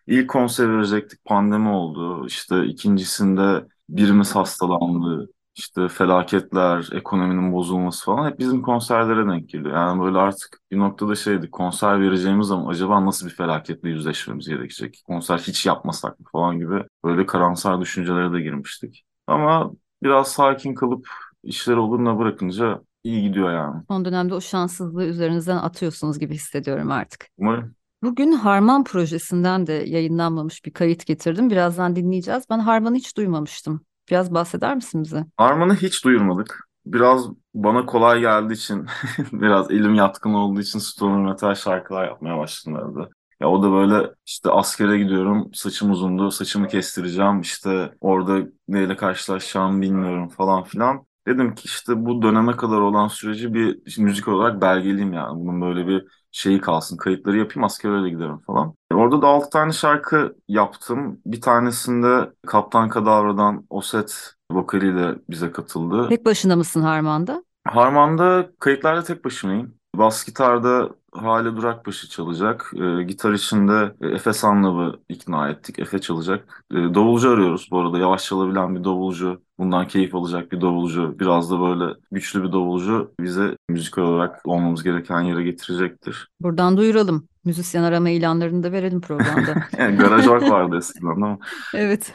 [0.07, 2.27] İlk konser verecektik pandemi oldu.
[2.27, 5.29] İşte ikincisinde birimiz hastalandı.
[5.59, 9.75] İşte felaketler, ekonominin bozulması falan hep bizim konserlere denk geliyor.
[9.75, 15.01] Yani böyle artık bir noktada şeydi konser vereceğimiz zaman acaba nasıl bir felaketle yüzleşmemiz gerekecek?
[15.07, 19.03] Konser hiç yapmasak mı falan gibi böyle karamsar düşüncelere de girmiştik.
[19.27, 19.71] Ama
[20.03, 21.07] biraz sakin kalıp
[21.43, 23.83] işleri oluruna bırakınca iyi gidiyor yani.
[23.87, 27.27] Son dönemde o şanssızlığı üzerinizden atıyorsunuz gibi hissediyorum artık.
[27.37, 27.75] Umarım.
[28.03, 31.49] Bugün Harman projesinden de yayınlanmamış bir kayıt getirdim.
[31.49, 32.43] Birazdan dinleyeceğiz.
[32.49, 33.85] Ben Harman'ı hiç duymamıştım.
[34.09, 35.25] Biraz bahseder misin bize?
[35.37, 36.59] Arman'ı hiç duyurmadık.
[36.85, 38.85] Biraz bana kolay geldiği için,
[39.31, 43.09] biraz elim yatkın olduğu için stoner metal şarkılar yapmaya başladım.
[43.41, 49.81] Ya o da böyle işte askere gidiyorum, saçım uzundu, saçımı kestireceğim, işte orada neyle karşılaşacağımı
[49.81, 51.05] bilmiyorum falan filan.
[51.27, 55.39] Dedim ki işte bu döneme kadar olan süreci bir müzik olarak belgeleyeyim yani.
[55.39, 58.73] Bunun böyle bir şeyi kalsın, kayıtları yapayım, askere öyle giderim falan.
[58.93, 61.19] Orada da altı tane şarkı yaptım.
[61.25, 66.09] Bir tanesinde Kaptan Kadavra'dan Oset vokaliyle bize katıldı.
[66.09, 67.43] Tek başına mısın Harman'da?
[67.67, 69.73] Harman'da kayıtlarda tek başımayım.
[69.95, 72.71] Bas gitarda Hale Durakbaşı çalacak.
[72.75, 75.79] Ee, gitar içinde e, Efe Sanlav'ı ikna ettik.
[75.79, 76.63] Efe çalacak.
[76.71, 77.97] Ee, davulcu arıyoruz bu arada.
[77.99, 79.41] Yavaş çalabilen bir davulcu.
[79.59, 81.19] Bundan keyif alacak bir davulcu.
[81.19, 86.27] Biraz da böyle güçlü bir davulcu bize müzikal olarak olmamız gereken yere getirecektir.
[86.39, 87.27] Buradan duyuralım.
[87.45, 89.63] Müzisyen arama ilanlarını da verelim programda.
[89.77, 91.37] Yani garaj rock vardı eskiden ama.
[91.73, 92.13] Evet.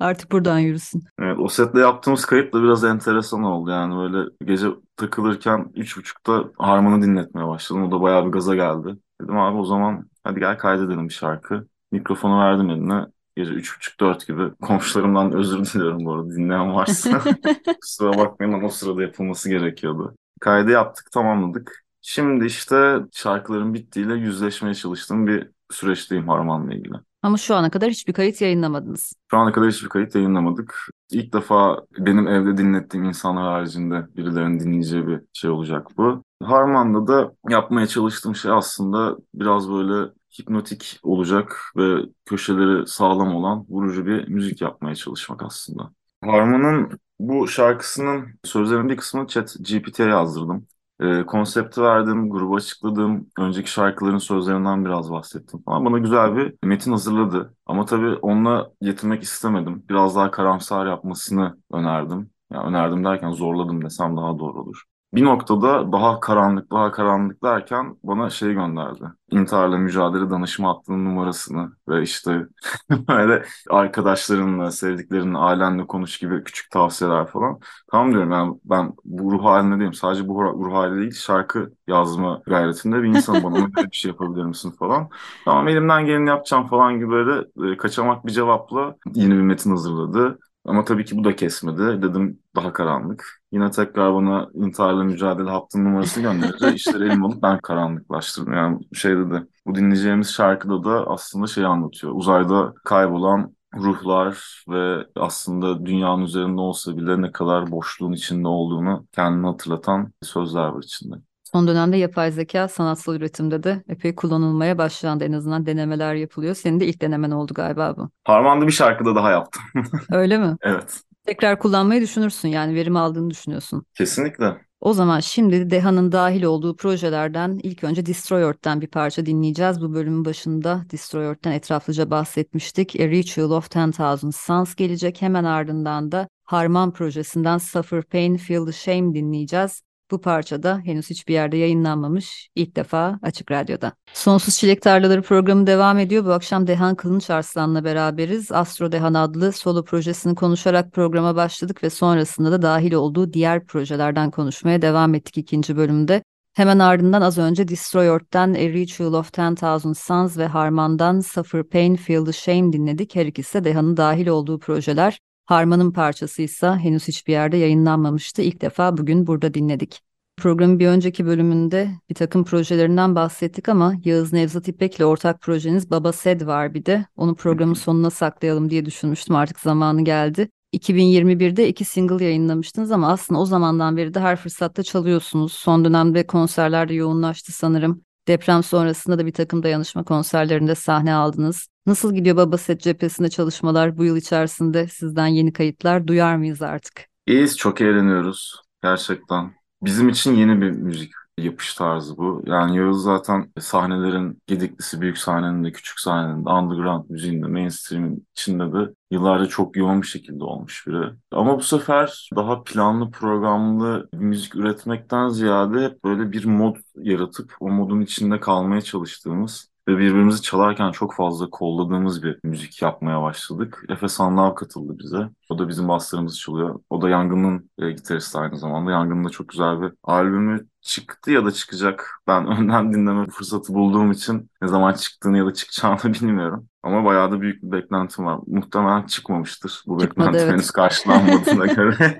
[0.00, 1.04] Artık buradan yürüsün.
[1.18, 3.70] Evet, o setle yaptığımız kayıt da biraz enteresan oldu.
[3.70, 7.82] Yani böyle gece takılırken üç buçukta harmanı dinletmeye başladım.
[7.82, 8.96] O da bayağı bir gaza geldi.
[9.20, 11.66] Dedim abi o zaman hadi gel kaydedelim bir şarkı.
[11.92, 13.06] Mikrofonu verdim eline.
[13.36, 14.50] Gece üç buçuk dört gibi.
[14.62, 17.22] Komşularımdan özür diliyorum bu arada dinleyen varsa.
[17.80, 20.14] Kusura bakmayın ama o sırada yapılması gerekiyordu.
[20.40, 21.84] Kaydı yaptık, tamamladık.
[22.02, 26.94] Şimdi işte şarkıların bittiğiyle yüzleşmeye çalıştığım bir süreçteyim Harman'la ilgili.
[27.26, 29.12] Ama şu ana kadar hiçbir kayıt yayınlamadınız.
[29.30, 30.88] Şu ana kadar hiçbir kayıt yayınlamadık.
[31.10, 36.22] İlk defa benim evde dinlettiğim insanlar haricinde birilerinin dinleyeceği bir şey olacak bu.
[36.42, 44.06] Harman'da da yapmaya çalıştığım şey aslında biraz böyle hipnotik olacak ve köşeleri sağlam olan vurucu
[44.06, 45.90] bir müzik yapmaya çalışmak aslında.
[46.24, 50.66] Harman'ın bu şarkısının sözlerinin bir kısmını Chat GPT'ye yazdırdım.
[51.00, 55.84] E, konsepti verdim, grubu açıkladım, önceki şarkıların sözlerinden biraz bahsettim falan.
[55.84, 57.54] Bana güzel bir metin hazırladı.
[57.66, 59.84] Ama tabii onunla yetinmek istemedim.
[59.88, 62.30] Biraz daha karamsar yapmasını önerdim.
[62.52, 64.82] Yani önerdim derken zorladım desem daha doğru olur.
[65.14, 69.04] Bir noktada daha karanlık, daha karanlık derken bana şey gönderdi.
[69.30, 72.46] İntiharla mücadele danışma hattının numarasını ve işte
[72.90, 77.60] böyle arkadaşlarınla, sevdiklerinle, ailenle konuş gibi küçük tavsiyeler falan.
[77.90, 79.94] Tamam diyorum yani ben bu ruh halinde değilim.
[79.94, 83.42] Sadece bu ruh hali değil, şarkı yazma gayretinde bir insanım.
[83.42, 85.08] Bana böyle bir şey yapabilir misin falan.
[85.44, 90.38] Tamam elimden geleni yapacağım falan gibi böyle e, kaçamak bir cevapla yeni bir metin hazırladı.
[90.66, 92.02] Ama tabii ki bu da kesmedi.
[92.02, 93.42] Dedim daha karanlık.
[93.52, 96.76] Yine tekrar bana intiharla mücadele hattının numarası gönderecek.
[96.76, 98.52] İşleri elim alıp ben karanlıklaştırdım.
[98.52, 99.46] Yani şey dedi.
[99.66, 102.12] Bu dinleyeceğimiz şarkıda da aslında şeyi anlatıyor.
[102.16, 109.46] Uzayda kaybolan ruhlar ve aslında dünyanın üzerinde olsa bile ne kadar boşluğun içinde olduğunu kendini
[109.46, 111.16] hatırlatan sözler var içinde.
[111.52, 115.24] Son dönemde yapay zeka sanatsal üretimde de epey kullanılmaya başlandı.
[115.24, 116.54] En azından denemeler yapılıyor.
[116.54, 118.10] Senin de ilk denemen oldu galiba bu.
[118.24, 119.62] Harman'da bir şarkıda daha yaptım.
[120.12, 120.56] Öyle mi?
[120.62, 121.00] Evet.
[121.26, 123.84] Tekrar kullanmayı düşünürsün yani verim aldığını düşünüyorsun.
[123.94, 124.56] Kesinlikle.
[124.80, 129.82] O zaman şimdi Deha'nın dahil olduğu projelerden ilk önce Destroy Earth'ten bir parça dinleyeceğiz.
[129.82, 132.96] Bu bölümün başında Destroy Earth'ten etraflıca bahsetmiştik.
[133.00, 135.22] A Ritual of 10,000 Suns gelecek.
[135.22, 139.82] Hemen ardından da Harman projesinden Suffer Pain, Feel the Shame dinleyeceğiz.
[140.10, 142.48] Bu parçada henüz hiçbir yerde yayınlanmamış.
[142.54, 143.92] ilk defa Açık Radyo'da.
[144.12, 146.24] Sonsuz Çilek Tarlaları programı devam ediyor.
[146.24, 148.52] Bu akşam Dehan Kılınç Arslan'la beraberiz.
[148.52, 154.30] Astro Dehan adlı solo projesini konuşarak programa başladık ve sonrasında da dahil olduğu diğer projelerden
[154.30, 156.22] konuşmaya devam ettik ikinci bölümde.
[156.54, 161.96] Hemen ardından az önce Destroy Earth'ten A Ritual of 10,000 Suns ve Harman'dan Suffer Pain,
[161.96, 163.14] Feel the Shame dinledik.
[163.14, 165.20] Her ikisi de Dehan'ın dahil olduğu projeler.
[165.46, 168.42] Harman'ın parçasıysa henüz hiçbir yerde yayınlanmamıştı.
[168.42, 170.00] İlk defa bugün burada dinledik.
[170.36, 176.12] Programın bir önceki bölümünde bir takım projelerinden bahsettik ama Yağız Nevzat İpek'le ortak projeniz Baba
[176.12, 177.06] Sed var bir de.
[177.16, 180.48] Onu programın sonuna saklayalım diye düşünmüştüm artık zamanı geldi.
[180.72, 185.52] 2021'de iki single yayınlamıştınız ama aslında o zamandan beri de her fırsatta çalıyorsunuz.
[185.52, 188.02] Son dönemde konserlerde yoğunlaştı sanırım.
[188.28, 191.68] Deprem sonrasında da bir takım dayanışma konserlerinde sahne aldınız.
[191.86, 197.06] Nasıl gidiyor Babaset cephesinde çalışmalar bu yıl içerisinde sizden yeni kayıtlar duyar mıyız artık?
[197.26, 199.54] İyiyiz, çok eğleniyoruz gerçekten.
[199.82, 202.42] Bizim için yeni bir müzik yapış tarzı bu.
[202.46, 208.26] Yani Yağız zaten sahnelerin gediklisi, büyük sahnenin de küçük sahnenin de underground müziğin de mainstream'in
[208.32, 211.10] içinde de yıllarca çok yoğun bir şekilde olmuş biri.
[211.30, 217.70] Ama bu sefer daha planlı, programlı müzik üretmekten ziyade hep böyle bir mod yaratıp o
[217.70, 223.84] modun içinde kalmaya çalıştığımız ve birbirimizi çalarken çok fazla kolladığımız bir müzik yapmaya başladık.
[223.88, 225.28] Efe Sanlav katıldı bize.
[225.50, 226.80] O da bizim bastırımızı çalıyor.
[226.90, 228.90] O da Yangın'ın e, gitaristi aynı zamanda.
[228.90, 232.10] Yangın'ın da çok güzel bir albümü çıktı ya da çıkacak.
[232.26, 236.68] Ben önden dinleme fırsatı bulduğum için ne zaman çıktığını ya da çıkacağını bilmiyorum.
[236.82, 238.40] Ama bayağı da büyük bir beklentim var.
[238.46, 239.82] Muhtemelen çıkmamıştır.
[239.86, 240.52] Bu Çıkmadı, beklenti evet.
[240.52, 242.18] henüz karşılanmadığına göre.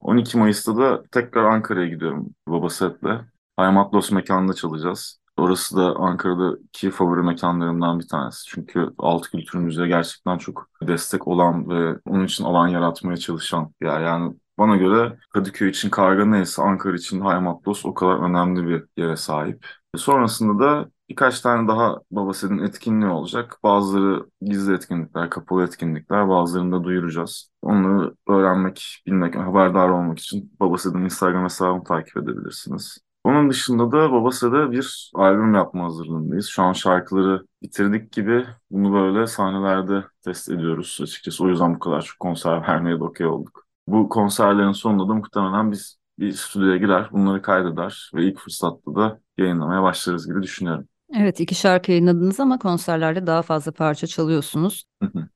[0.00, 3.20] 12 Mayıs'ta da tekrar Ankara'ya gidiyorum Baba Set'le.
[3.56, 5.21] Haymatlos mekanında çalacağız.
[5.36, 8.44] Orası da Ankara'daki favori mekanlarımdan bir tanesi.
[8.46, 14.00] Çünkü alt kültürümüze gerçekten çok destek olan ve onun için alan yaratmaya çalışan bir yer.
[14.00, 19.16] Yani bana göre Kadıköy için Karga neyse Ankara için Haymatlos o kadar önemli bir yere
[19.16, 19.66] sahip.
[19.96, 23.58] Sonrasında da birkaç tane daha Babaset'in etkinliği olacak.
[23.62, 27.50] Bazıları gizli etkinlikler, kapalı etkinlikler, bazılarını da duyuracağız.
[27.62, 32.98] Onları öğrenmek, bilmek, haberdar olmak için Babaset'in Instagram hesabını takip edebilirsiniz.
[33.24, 36.46] Onun dışında da Babasa'da bir albüm yapma hazırlığındayız.
[36.48, 41.44] Şu an şarkıları bitirdik gibi bunu böyle sahnelerde test ediyoruz açıkçası.
[41.44, 43.66] O yüzden bu kadar çok konser vermeye de okey olduk.
[43.86, 49.20] Bu konserlerin sonunda da muhtemelen biz bir stüdyoya girer, bunları kaydeder ve ilk fırsatta da
[49.38, 50.88] yayınlamaya başlarız gibi düşünüyorum.
[51.16, 54.84] Evet iki şarkı yayınladınız ama konserlerde daha fazla parça çalıyorsunuz.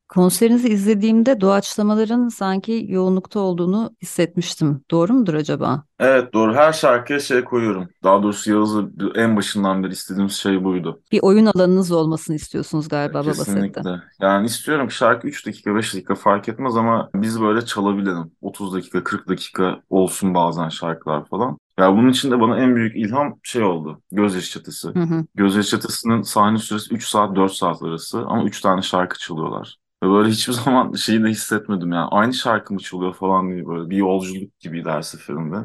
[0.08, 4.80] Konserinizi izlediğimde doğaçlamaların sanki yoğunlukta olduğunu hissetmiştim.
[4.90, 5.84] Doğru mudur acaba?
[5.98, 6.54] Evet doğru.
[6.54, 7.88] Her şarkıya şey koyuyorum.
[8.04, 11.00] Daha doğrusu Yağız'ı en başından beri istediğimiz şey buydu.
[11.12, 13.52] Bir oyun alanınız olmasını istiyorsunuz galiba Babaset'te.
[13.52, 13.90] Kesinlikle.
[14.20, 18.32] Yani istiyorum ki şarkı 3 dakika 5 dakika fark etmez ama biz böyle çalabilelim.
[18.40, 21.58] 30 dakika 40 dakika olsun bazen şarkılar falan.
[21.78, 24.02] Ya bunun için de bana en büyük ilham şey oldu.
[24.12, 24.94] Gözyaşı Çatısı.
[24.94, 25.26] Hı hı.
[25.34, 29.76] Gözyaşı Çatısı'nın sahne süresi 3 saat 4 saat arası ama 3 tane şarkı çalıyorlar.
[30.04, 32.08] Ve böyle hiçbir zaman şeyi de hissetmedim yani.
[32.10, 35.56] Aynı şarkı mı çalıyor falan diye böyle bir yolculuk gibiydi her seferinde.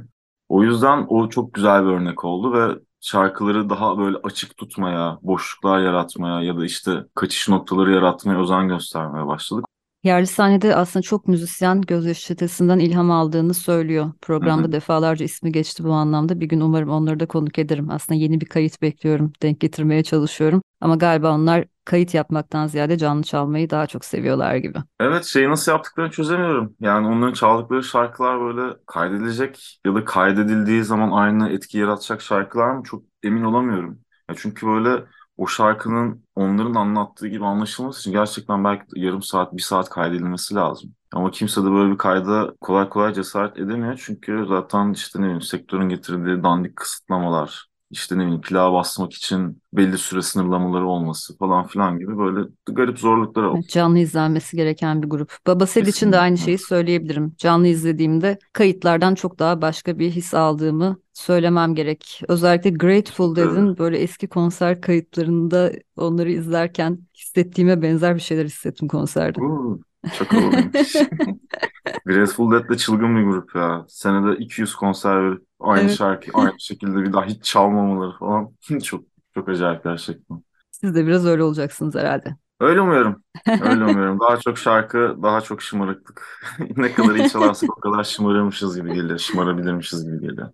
[0.50, 5.80] O yüzden o çok güzel bir örnek oldu ve şarkıları daha böyle açık tutmaya, boşluklar
[5.80, 9.65] yaratmaya ya da işte kaçış noktaları yaratmaya özen göstermeye başladık.
[10.04, 14.12] Yerli sahnede aslında çok müzisyen Gözyaşı Çetesi'nden ilham aldığını söylüyor.
[14.22, 16.40] Programda defalarca ismi geçti bu anlamda.
[16.40, 17.90] Bir gün umarım onları da konuk ederim.
[17.90, 19.34] Aslında yeni bir kayıt bekliyorum.
[19.42, 20.62] Denk getirmeye çalışıyorum.
[20.82, 24.78] Ama galiba onlar kayıt yapmaktan ziyade canlı çalmayı daha çok seviyorlar gibi.
[25.00, 26.76] Evet şeyi nasıl yaptıklarını çözemiyorum.
[26.80, 32.84] Yani onların çaldıkları şarkılar böyle kaydedilecek ya da kaydedildiği zaman aynı etki yaratacak şarkılar mı
[32.84, 34.00] çok emin olamıyorum.
[34.30, 35.04] Ya çünkü böyle
[35.38, 40.95] o şarkının onların anlattığı gibi anlaşılması için gerçekten belki yarım saat, bir saat kaydedilmesi lazım.
[41.13, 44.01] Ama kimse de böyle bir kayda kolay kolay cesaret edemiyor.
[44.06, 49.62] Çünkü zaten işte ne bileyim sektörün getirdiği dandik kısıtlamalar, işte ne bileyim plağa basmak için
[49.73, 53.56] belli süre sınırlamaları olması falan filan gibi böyle garip zorluklar oldu.
[53.56, 55.38] Evet, Canlı izlenmesi gereken bir grup.
[55.47, 57.36] Baba Sed için de aynı şeyi söyleyebilirim.
[57.38, 62.21] Canlı izlediğimde kayıtlardan çok daha başka bir his aldığımı söylemem gerek.
[62.27, 63.49] Özellikle Grateful ederim.
[63.56, 69.41] Dead'in böyle eski konser kayıtlarında onları izlerken hissettiğime benzer bir şeyler hissettim konserde.
[69.41, 69.80] Uuu,
[70.17, 70.95] çok havalıymış.
[72.06, 73.86] Grateful Dead de çılgın bir grup ya.
[73.88, 78.56] Senede 200 konser verip aynı Evet, şarkıyı aynı şekilde bir daha hiç çalmamaları falan.
[78.84, 79.04] Çok
[79.36, 80.43] çok acayip gerçekten.
[80.71, 82.36] siz de biraz öyle olacaksınız herhalde.
[82.60, 83.24] Öyle umuyorum.
[83.60, 84.19] Öyle umuyorum.
[84.19, 86.39] Daha çok şarkı, daha çok şımarıklık.
[86.78, 89.19] Ne kadar iyi çalarsak o kadar şımarırmışız gibi geliyor.
[89.19, 90.50] Şımarabilirmişiz gibi geliyor.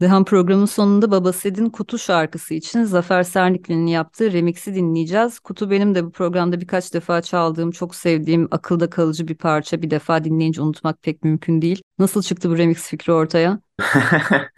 [0.00, 5.38] Dehan programın sonunda Baba Sed'in Kutu şarkısı için Zafer Sernikli'nin yaptığı remix'i dinleyeceğiz.
[5.38, 9.82] Kutu benim de bu programda birkaç defa çaldığım, çok sevdiğim, akılda kalıcı bir parça.
[9.82, 11.82] Bir defa dinleyince unutmak pek mümkün değil.
[11.98, 13.60] Nasıl çıktı bu remix fikri ortaya?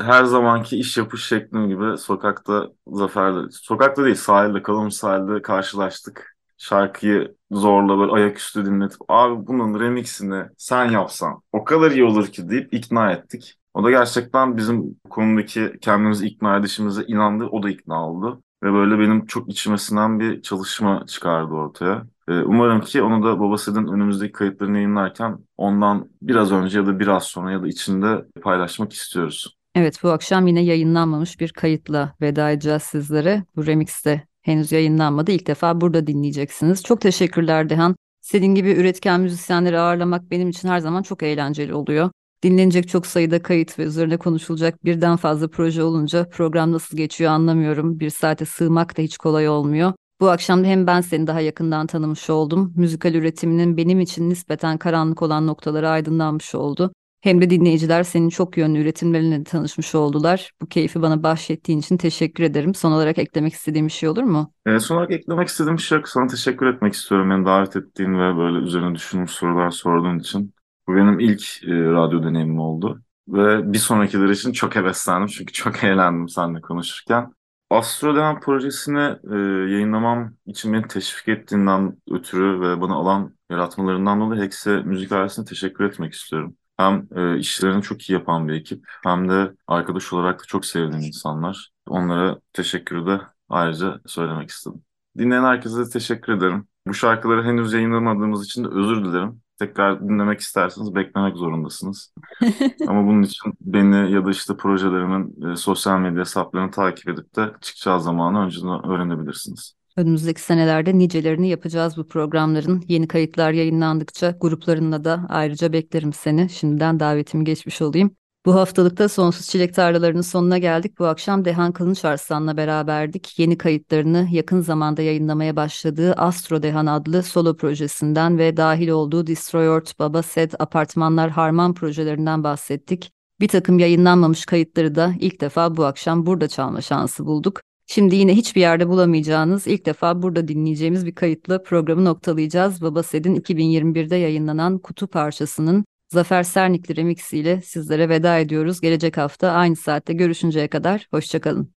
[0.00, 6.36] Her zamanki iş yapış şeklim gibi sokakta Zafer'le, sokakta değil sahilde, kalın sahilde karşılaştık.
[6.58, 12.48] Şarkıyı zorla böyle ayaküstü dinletip abi bunun remixini sen yapsan o kadar iyi olur ki
[12.48, 13.58] deyip ikna ettik.
[13.74, 17.44] O da gerçekten bizim konudaki kendimizi ikna edişimize inandı.
[17.46, 18.42] O da ikna oldu.
[18.62, 22.06] Ve böyle benim çok içime sinen bir çalışma çıkardı ortaya.
[22.28, 27.24] Ee, umarım ki onu da Babası'nın önümüzdeki kayıtlarını yayınlarken ondan biraz önce ya da biraz
[27.24, 29.56] sonra ya da içinde paylaşmak istiyoruz.
[29.74, 33.44] Evet, bu akşam yine yayınlanmamış bir kayıtla veda edeceğiz sizlere.
[33.56, 35.30] Bu remix de henüz yayınlanmadı.
[35.30, 36.82] İlk defa burada dinleyeceksiniz.
[36.82, 37.96] Çok teşekkürler Dehan.
[38.20, 42.10] Senin gibi üretken müzisyenleri ağırlamak benim için her zaman çok eğlenceli oluyor.
[42.42, 48.00] Dinlenecek çok sayıda kayıt ve üzerine konuşulacak birden fazla proje olunca program nasıl geçiyor anlamıyorum.
[48.00, 49.92] Bir saate sığmak da hiç kolay olmuyor.
[50.20, 52.72] Bu akşam da hem ben seni daha yakından tanımış oldum.
[52.76, 56.92] Müzikal üretiminin benim için nispeten karanlık olan noktaları aydınlanmış oldu.
[57.20, 60.50] Hem de dinleyiciler senin çok yönlü üretimlerinle tanışmış oldular.
[60.62, 62.74] Bu keyfi bana bahşettiğin için teşekkür ederim.
[62.74, 64.52] Son olarak eklemek istediğim bir şey olur mu?
[64.66, 66.08] Ee, son olarak eklemek istediğim bir şey yok.
[66.08, 67.30] Sana teşekkür etmek istiyorum.
[67.30, 70.54] Beni davet ettiğin ve böyle üzerine düşünmüş sorular sorduğun için.
[70.88, 73.02] Bu benim ilk e, radyo deneyimim oldu.
[73.28, 75.26] Ve bir sonrakiler için çok heveslendim.
[75.26, 77.32] Çünkü çok eğlendim seninle konuşurken.
[77.70, 78.98] Astro Denen projesini
[79.32, 79.36] e,
[79.72, 85.84] yayınlamam için beni teşvik ettiğinden ötürü ve bana alan yaratmalarından dolayı Hexe Müzik ailesine teşekkür
[85.84, 86.56] etmek istiyorum.
[86.76, 91.04] Hem e, işlerini çok iyi yapan bir ekip hem de arkadaş olarak da çok sevdiğim
[91.04, 91.70] insanlar.
[91.88, 94.82] Onlara teşekkürü de ayrıca söylemek istedim.
[95.18, 96.68] Dinleyen herkese teşekkür ederim.
[96.86, 99.41] Bu şarkıları henüz yayınlamadığımız için de özür dilerim.
[99.62, 102.12] Tekrar dinlemek isterseniz beklemek zorundasınız.
[102.88, 107.52] Ama bunun için beni ya da işte projelerimin e, sosyal medya hesaplarını takip edip de
[107.60, 109.74] çıkacağı zamanı önceden öğrenebilirsiniz.
[109.96, 112.84] Önümüzdeki senelerde nicelerini yapacağız bu programların.
[112.88, 116.50] Yeni kayıtlar yayınlandıkça gruplarınla da ayrıca beklerim seni.
[116.50, 118.16] Şimdiden davetimi geçmiş olayım.
[118.46, 120.98] Bu haftalıkta Sonsuz Çilek Tarlalarının sonuna geldik.
[120.98, 123.38] Bu akşam Dehan Kılınç Arslan'la beraberdik.
[123.38, 129.98] Yeni kayıtlarını yakın zamanda yayınlamaya başladığı Astro Dehan adlı solo projesinden ve dahil olduğu Destroyort,
[129.98, 133.10] Baba Set, Apartmanlar Harman projelerinden bahsettik.
[133.40, 137.60] Bir takım yayınlanmamış kayıtları da ilk defa bu akşam burada çalma şansı bulduk.
[137.86, 142.82] Şimdi yine hiçbir yerde bulamayacağınız, ilk defa burada dinleyeceğimiz bir kayıtla programı noktalayacağız.
[142.82, 148.80] Baba Sed'in 2021'de yayınlanan Kutu parçasının Zafer Sernikli remix ile sizlere veda ediyoruz.
[148.80, 151.70] Gelecek hafta aynı saatte görüşünceye kadar hoşçakalın.